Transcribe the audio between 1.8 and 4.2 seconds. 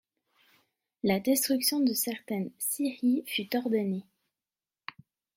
certaines scieries fut ordonnée.